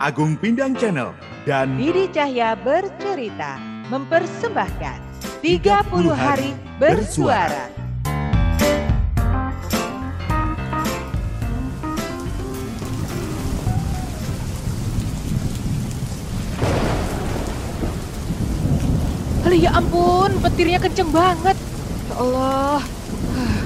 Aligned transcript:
Agung 0.00 0.32
Pindang 0.40 0.72
Channel 0.72 1.12
dan 1.44 1.76
Didi 1.76 2.08
Cahya 2.08 2.56
bercerita 2.56 3.60
mempersembahkan 3.92 4.96
30 5.44 5.60
hari 6.16 6.56
bersuara. 6.80 7.68
Aduh 19.44 19.58
ya 19.58 19.70
ampun, 19.76 20.32
petirnya 20.40 20.80
kenceng 20.80 21.12
banget. 21.12 21.56
Ya 22.08 22.14
Allah. 22.16 22.80
Ah, 23.36 23.60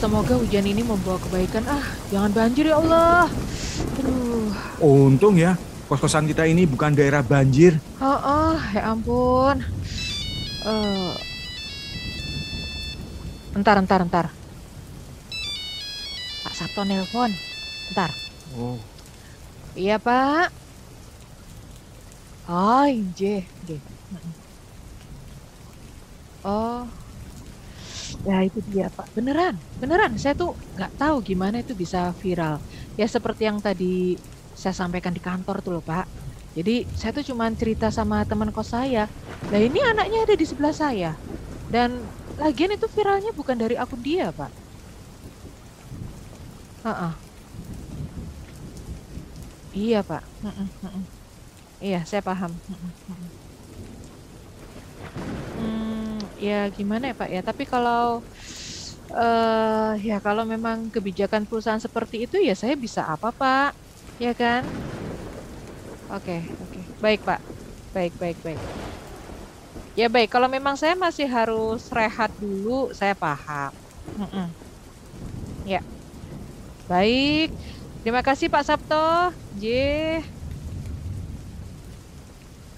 Semoga 0.00 0.36
hujan 0.36 0.64
ini 0.64 0.80
membawa 0.80 1.20
kebaikan. 1.28 1.64
Ah, 1.68 1.84
jangan 2.08 2.32
banjir 2.32 2.72
ya 2.72 2.80
Allah. 2.80 3.28
Aduh. 4.00 4.48
untung 4.80 5.34
ya 5.36 5.56
kos-kosan 5.88 6.24
kita 6.30 6.44
ini 6.48 6.64
bukan 6.64 6.92
daerah 6.96 7.22
banjir. 7.24 7.76
Oh, 8.00 8.18
oh 8.18 8.58
ya 8.74 8.82
ampun. 8.92 9.56
Eh, 10.64 11.14
Entar, 13.54 13.76
entar, 13.78 14.00
entar. 14.02 14.26
Pak 16.42 16.54
Sabto 16.58 16.82
nelpon. 16.82 17.30
Entar. 17.90 18.10
Oh, 18.58 18.78
Iya, 19.74 19.96
Pak. 19.98 20.50
Oh, 22.48 22.84
inje. 22.86 23.46
Inje. 23.62 23.76
Mm-mm. 24.10 24.34
Oh. 26.44 26.84
Ya 28.24 28.40
itu 28.48 28.58
dia, 28.64 28.88
Pak. 28.96 29.06
Beneran, 29.16 29.54
beneran. 29.80 30.12
Saya 30.16 30.34
tuh 30.36 30.56
nggak 30.76 30.92
tahu 31.00 31.16
gimana 31.24 31.60
itu 31.60 31.72
bisa 31.76 32.12
viral. 32.20 32.60
Ya 32.96 33.06
seperti 33.08 33.42
yang 33.48 33.58
tadi 33.60 34.16
saya 34.60 34.74
sampaikan 34.80 35.12
di 35.16 35.22
kantor 35.28 35.56
tuh 35.64 35.72
loh, 35.74 35.82
Pak. 35.90 36.04
Jadi 36.56 36.70
saya 36.98 37.10
tuh 37.16 37.24
cuman 37.30 37.50
cerita 37.60 37.86
sama 37.98 38.16
teman 38.30 38.50
kos 38.54 38.68
saya. 38.74 39.00
Nah 39.50 39.58
ini 39.66 39.78
anaknya 39.90 40.18
ada 40.24 40.34
di 40.40 40.46
sebelah 40.50 40.74
saya. 40.82 41.08
Dan 41.74 41.90
lagian 42.42 42.72
itu 42.76 42.86
viralnya 42.96 43.30
bukan 43.38 43.56
dari 43.62 43.74
akun 43.82 44.00
dia, 44.08 44.24
Pak. 44.38 44.50
Heeh. 46.84 47.14
Iya, 49.78 49.96
Pak. 50.08 50.22
Mm-mm, 50.44 50.66
mm-mm. 50.82 51.02
Iya, 51.84 51.96
saya 52.10 52.22
paham. 52.28 52.52
Mm-mm. 52.70 52.90
Hmm, 55.54 56.18
ya 56.46 56.52
gimana 56.76 57.02
ya, 57.10 57.14
Pak 57.20 57.28
ya? 57.34 57.40
Tapi 57.48 57.62
kalau 57.72 57.98
eh 59.14 59.90
ya 60.08 60.14
kalau 60.26 60.42
memang 60.52 60.78
kebijakan 60.94 61.42
perusahaan 61.48 61.82
seperti 61.86 62.16
itu 62.24 62.36
ya 62.48 62.52
saya 62.62 62.74
bisa 62.84 63.00
apa, 63.14 63.28
Pak? 63.40 63.83
Ya 64.18 64.34
kan? 64.34 64.64
Oke, 66.14 66.32
oke. 66.62 66.80
Baik, 67.02 67.20
Pak. 67.28 67.40
Baik, 67.94 68.12
baik, 68.20 68.38
baik. 68.44 68.60
Ya 70.00 70.06
baik, 70.14 70.28
kalau 70.34 70.48
memang 70.56 70.74
saya 70.80 70.94
masih 71.04 71.26
harus 71.36 71.80
rehat 71.98 72.30
dulu, 72.42 72.90
saya 72.98 73.14
paham. 73.22 73.72
Mm-mm. 74.18 74.54
Ya. 75.64 75.84
Baik. 76.90 77.46
Terima 78.02 78.20
kasih 78.26 78.46
Pak 78.52 78.62
Sabto. 78.68 78.94
J. 79.60 79.64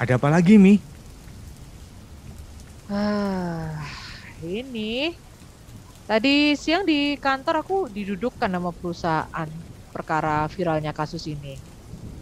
ada 0.00 0.12
apa 0.18 0.28
lagi, 0.32 0.56
Mi? 0.60 0.72
Ah, 2.88 3.86
ini. 4.42 4.80
Tadi 6.08 6.28
siang 6.62 6.82
di 6.90 6.94
kantor 7.24 7.54
aku 7.62 7.74
didudukkan 7.96 8.50
sama 8.54 8.70
perusahaan 8.78 9.50
perkara 9.96 10.44
viralnya 10.52 10.92
kasus 10.92 11.24
ini. 11.26 11.56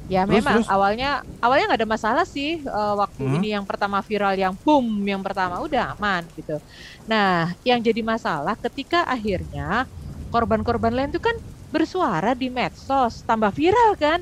Ya 0.04 0.28
Terus, 0.28 0.36
memang 0.36 0.60
terus? 0.60 0.68
awalnya 0.68 1.10
awalnya 1.40 1.64
nggak 1.72 1.80
ada 1.80 1.88
masalah 1.88 2.24
sih 2.28 2.60
eh, 2.60 2.94
waktu 2.94 3.24
Hmm. 3.24 3.36
ini 3.40 3.48
yang 3.56 3.64
pertama 3.64 4.04
viral 4.04 4.36
yang 4.36 4.52
boom 4.52 4.84
yang 5.02 5.24
pertama 5.24 5.56
udah 5.58 5.96
aman 5.96 6.22
gitu. 6.36 6.60
Nah 7.08 7.56
yang 7.64 7.80
jadi 7.80 8.04
masalah 8.04 8.52
ketika 8.60 9.08
akhirnya 9.08 9.88
korban-korban 10.28 10.92
lain 10.92 11.08
itu 11.08 11.22
kan 11.24 11.32
bersuara 11.72 12.36
di 12.36 12.52
medsos 12.52 13.24
tambah 13.24 13.48
viral 13.50 13.96
kan. 13.96 14.20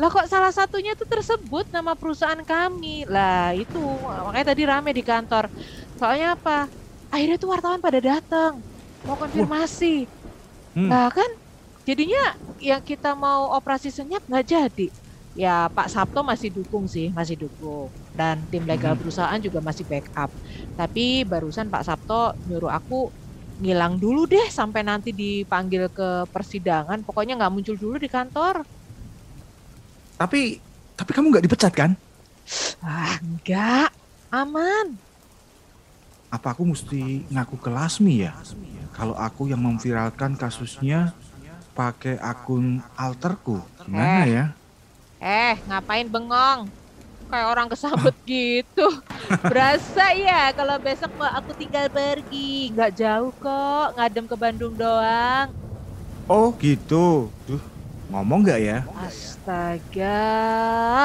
Lah 0.00 0.08
kok 0.08 0.30
salah 0.30 0.54
satunya 0.54 0.94
tuh 0.94 1.04
tersebut 1.04 1.68
nama 1.68 1.92
perusahaan 1.92 2.40
kami. 2.40 3.04
Lah 3.04 3.52
itu 3.52 3.76
makanya 4.24 4.46
tadi 4.56 4.62
rame 4.64 4.90
di 4.90 5.04
kantor. 5.04 5.52
Soalnya 6.00 6.40
apa? 6.40 6.70
Akhirnya 7.10 7.36
tuh 7.36 7.50
wartawan 7.52 7.82
pada 7.82 8.00
datang 8.00 8.64
mau 9.04 9.16
konfirmasi. 9.18 10.08
Hmm. 10.72 10.88
Nah 10.88 11.12
kan 11.12 11.28
jadinya 11.84 12.32
yang 12.60 12.82
kita 12.84 13.14
mau 13.18 13.54
operasi 13.58 13.88
senyap 13.94 14.22
nggak 14.28 14.46
jadi. 14.46 14.86
Ya 15.36 15.70
Pak 15.70 15.88
Sabto 15.92 16.20
masih 16.26 16.50
dukung 16.50 16.84
sih, 16.90 17.14
masih 17.14 17.36
dukung. 17.38 17.94
Dan 18.10 18.46
tim 18.50 18.64
legal 18.66 18.94
Mhm. 18.94 19.00
perusahaan 19.00 19.38
juga 19.38 19.60
masih 19.62 19.84
backup. 19.86 20.30
Tapi 20.74 21.22
barusan 21.28 21.70
Pak 21.70 21.84
Sabto 21.86 22.34
nyuruh 22.46 22.72
aku 22.72 23.14
ngilang 23.62 23.98
dulu 24.02 24.26
deh 24.30 24.46
sampai 24.50 24.82
nanti 24.86 25.10
dipanggil 25.14 25.90
ke 25.94 26.26
persidangan. 26.34 27.02
Pokoknya 27.06 27.38
nggak 27.38 27.52
muncul 27.54 27.76
dulu 27.78 27.96
di 28.02 28.08
kantor. 28.10 28.66
Tapi 30.18 30.40
tapi 30.98 31.10
kamu 31.14 31.26
nggak 31.30 31.44
dipecat 31.46 31.72
kan? 31.74 31.90
Ah, 32.82 33.18
enggak. 33.22 33.90
Aman. 34.30 34.86
Apa 36.28 36.52
aku 36.52 36.62
mesti 36.68 37.24
ngaku 37.32 37.56
ke 37.56 37.70
Lasmi 37.72 38.24
ya? 38.28 38.32
Kalau 38.92 39.16
aku 39.16 39.48
yang 39.48 39.62
memviralkan 39.64 40.36
kasusnya 40.36 41.16
pakai 41.78 42.18
akun 42.18 42.82
alterku, 42.98 43.62
gimana 43.78 44.26
Eh. 44.26 44.34
ya? 44.34 44.44
Eh, 45.22 45.54
ngapain 45.62 46.10
bengong? 46.10 46.66
Kayak 47.30 47.46
orang 47.46 47.68
kesambet 47.70 48.16
gitu. 48.26 48.88
Berasa 49.46 50.10
ya 50.10 50.50
kalau 50.50 50.74
besok 50.82 51.14
mau 51.14 51.30
aku 51.30 51.54
tinggal 51.54 51.86
pergi. 51.86 52.74
Nggak 52.74 52.98
jauh 52.98 53.30
kok, 53.30 53.94
ngadem 53.94 54.26
ke 54.26 54.34
Bandung 54.34 54.74
doang. 54.74 55.54
Oh 56.26 56.50
gitu. 56.58 57.30
Duh, 57.46 57.62
ngomong 58.10 58.42
nggak 58.42 58.58
ya? 58.58 58.78
Astaga, 58.98 60.18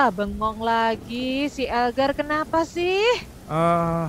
bengong 0.10 0.58
lagi. 0.58 1.46
Si 1.48 1.70
Elgar 1.70 2.18
kenapa 2.18 2.66
sih? 2.66 3.04
Eh, 3.46 4.06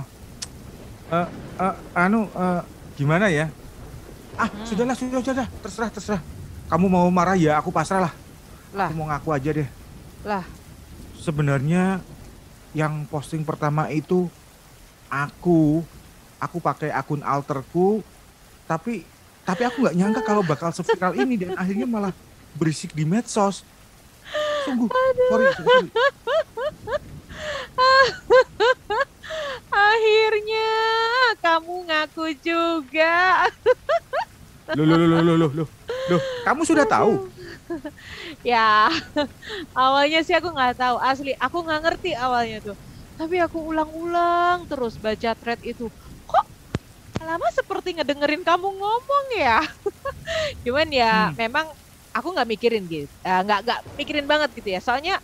eh, 1.13 1.27
eh, 1.61 1.75
anu, 1.93 2.25
eh, 2.25 2.61
gimana 2.95 3.29
ya? 3.29 3.53
Ah, 4.33 4.49
Hmm. 4.49 4.65
sudahlah, 4.65 4.95
sudah, 4.97 5.21
sudah, 5.21 5.47
terserah, 5.61 5.91
terserah. 5.93 6.34
Kamu 6.65 6.89
mau 6.89 7.05
marah 7.13 7.37
ya, 7.37 7.61
aku 7.61 7.69
pasrah 7.69 8.09
lah. 8.09 8.13
Lah. 8.73 8.89
Aku 8.89 8.97
mau 8.97 9.07
ngaku 9.09 9.29
aja 9.29 9.49
deh. 9.53 9.69
Lah. 10.25 10.43
Sebenarnya 11.21 12.01
yang 12.73 13.05
posting 13.05 13.45
pertama 13.45 13.87
itu 13.93 14.27
aku, 15.07 15.85
aku 16.41 16.57
pakai 16.57 16.89
akun 16.89 17.21
alterku, 17.21 18.01
tapi 18.65 19.05
tapi 19.45 19.61
aku 19.61 19.85
nggak 19.85 19.95
nyangka 19.95 20.21
kalau 20.25 20.41
bakal 20.41 20.73
seviral 20.73 21.13
ini 21.13 21.37
dan 21.37 21.53
akhirnya 21.53 21.85
malah 21.85 22.11
berisik 22.57 22.97
di 22.97 23.05
medsos. 23.05 23.61
Sungguh, 24.65 24.89
sorry, 24.89 25.45
sorry, 25.53 25.53
sorry. 25.61 25.89
Akhirnya 29.75 30.71
kamu 31.45 31.75
ngaku 31.85 32.25
juga. 32.41 33.45
Loh, 34.73 34.81
loh, 34.81 34.97
loh, 34.97 35.21
loh, 35.21 35.35
loh, 35.37 35.51
loh, 35.53 35.67
loh, 36.09 36.21
loh, 36.21 36.21
kamu 36.45 36.61
sudah 36.65 36.85
tahu? 36.87 37.21
Ya, 38.43 38.87
awalnya 39.77 40.19
sih 40.25 40.35
aku 40.37 40.49
nggak 40.55 40.75
tahu 40.79 40.97
asli. 41.01 41.31
Aku 41.39 41.57
nggak 41.65 41.79
ngerti 41.85 42.09
awalnya 42.17 42.57
tuh. 42.65 42.75
Tapi 43.19 43.35
aku 43.43 43.57
ulang-ulang 43.71 44.67
terus 44.69 44.99
baca 44.99 45.31
thread 45.39 45.59
itu. 45.63 45.87
Kok 46.27 46.45
lama 47.25 47.47
seperti 47.55 47.97
ngedengerin 47.99 48.43
kamu 48.47 48.67
ngomong 48.69 49.25
ya? 49.39 49.59
Cuman 50.65 50.87
ya 50.93 51.11
Hmm. 51.11 51.35
memang 51.37 51.67
aku 52.15 52.27
nggak 52.35 52.49
mikirin 52.49 52.83
gitu. 52.91 53.13
Eh, 53.25 53.39
nggak 53.45 53.59
nggak 53.65 53.79
mikirin 53.99 54.27
banget 54.29 54.49
gitu 54.57 54.69
ya. 54.75 54.79
Soalnya 54.83 55.15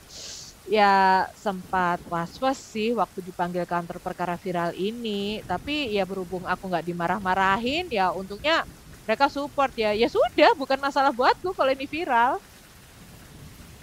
ya 0.68 1.26
sempat 1.36 2.00
was-was 2.08 2.60
sih 2.62 2.94
waktu 2.96 3.20
dipanggil 3.26 3.66
kantor 3.70 4.00
perkara 4.04 4.36
viral 4.40 4.72
ini. 4.78 5.42
Tapi 5.48 5.92
ya 5.96 6.04
berhubung 6.10 6.46
aku 6.50 6.64
nggak 6.72 6.86
dimarah-marahin, 6.88 7.88
ya 7.92 8.12
untungnya 8.16 8.64
mereka 9.06 9.28
support 9.28 9.74
ya. 9.74 9.92
Ya 9.94 10.08
sudah, 10.08 10.54
bukan 10.58 10.78
masalah 10.78 11.10
buatku 11.10 11.54
kalau 11.58 11.72
ini 11.74 11.86
viral. 11.90 12.38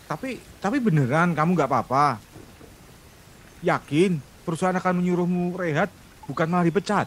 Tapi 0.09 0.41
tapi 0.63 0.81
beneran 0.81 1.37
kamu 1.37 1.53
nggak 1.53 1.69
apa-apa? 1.69 2.17
Yakin 3.61 4.17
perusahaan 4.47 4.77
akan 4.79 5.05
menyuruhmu 5.05 5.53
rehat 5.59 5.93
bukan 6.25 6.49
malah 6.49 6.65
dipecat? 6.65 7.05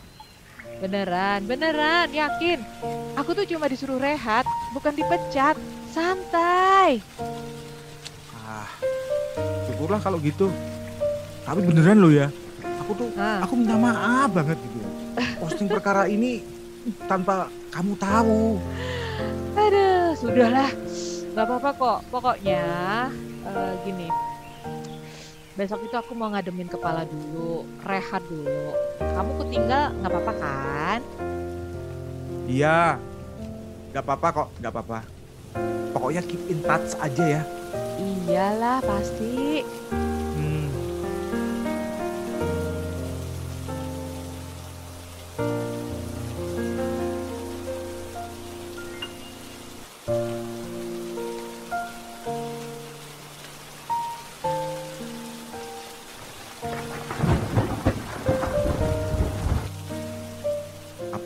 Beneran, 0.77 1.45
beneran, 1.45 2.09
yakin. 2.09 2.61
Aku 3.17 3.37
tuh 3.37 3.45
cuma 3.45 3.69
disuruh 3.69 4.01
rehat, 4.01 4.45
bukan 4.73 4.93
dipecat. 4.93 5.57
Santai. 5.91 7.03
Ah, 8.31 8.69
syukurlah 9.67 9.99
kalau 9.99 10.17
gitu. 10.23 10.47
Tapi 11.43 11.59
beneran 11.65 11.99
loh 11.99 12.13
ya, 12.13 12.31
aku 12.79 12.91
tuh 12.95 13.07
Ah, 13.17 13.43
aku 13.43 13.53
minta 13.59 13.75
maaf 13.75 14.29
banget 14.31 14.55
gitu. 14.61 14.79
Posting 15.41 15.67
perkara 15.67 16.07
ini 16.07 16.60
tanpa 17.05 17.47
kamu 17.71 17.93
tahu. 17.97 18.57
aduh, 19.53 20.15
sudahlah. 20.17 20.71
Gak 21.31 21.45
apa-apa 21.47 21.69
kok. 21.75 21.99
Pokoknya 22.11 22.63
eh, 23.47 23.73
gini, 23.87 24.07
besok 25.55 25.85
itu 25.85 25.95
aku 25.95 26.11
mau 26.17 26.31
ngademin 26.33 26.67
kepala 26.67 27.05
dulu, 27.07 27.63
rehat 27.85 28.23
dulu. 28.27 28.75
Kamu 28.99 29.31
tinggal 29.51 29.91
nggak 29.99 30.11
apa-apa 30.11 30.33
kan? 30.39 30.99
Iya, 32.47 32.97
nggak 33.91 34.03
apa-apa 34.03 34.27
kok, 34.31 34.47
nggak 34.59 34.71
apa-apa. 34.71 34.99
Pokoknya 35.91 36.21
keep 36.23 36.41
in 36.47 36.59
touch 36.63 36.95
aja 36.97 37.23
ya. 37.39 37.41
Iyalah 37.99 38.79
pasti. 38.81 39.61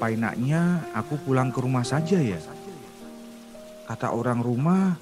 Apa 0.05 0.13
enaknya 0.13 0.85
aku 0.93 1.17
pulang 1.17 1.49
ke 1.49 1.57
rumah 1.65 1.81
saja 1.81 2.21
ya? 2.21 2.37
Kata 3.89 4.13
orang 4.13 4.37
rumah, 4.37 4.93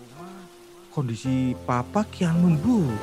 kondisi 0.95 1.51
papa 1.68 2.07
kian 2.07 2.39
memburuk. 2.39 2.95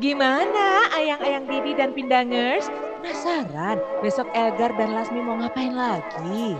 Gimana 0.00 0.90
ayang-ayang 0.96 1.44
Didi 1.46 1.72
dan 1.78 1.94
Pindangers? 1.94 2.89
Penasaran 3.20 3.76
besok 4.00 4.32
Elgar 4.32 4.72
dan 4.80 4.96
Lasmi 4.96 5.20
mau 5.20 5.36
ngapain 5.36 5.76
lagi? 5.76 6.56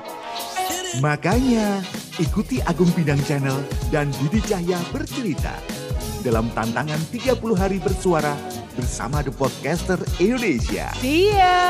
Makanya, 1.01 1.81
ikuti 2.21 2.61
Agung 2.69 2.93
Bidang 2.93 3.17
Channel 3.25 3.65
dan 3.89 4.13
Didi 4.21 4.45
Cahya 4.45 4.77
bercerita 4.93 5.57
dalam 6.21 6.53
tantangan 6.53 7.01
30 7.09 7.41
hari 7.57 7.81
bersuara 7.81 8.37
bersama 8.77 9.25
The 9.25 9.33
Podcaster 9.33 9.97
Indonesia. 10.21 10.93
See 11.01 11.33
ya! 11.33 11.65